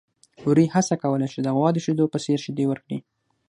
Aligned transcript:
وري 0.47 0.65
هڅه 0.73 0.95
کوله 1.03 1.27
چې 1.33 1.39
د 1.41 1.47
غوا 1.55 1.69
د 1.73 1.77
شیدو 1.85 2.05
په 2.13 2.17
څېر 2.25 2.39
شیدې 2.45 2.65
ورکړي. 2.67 2.97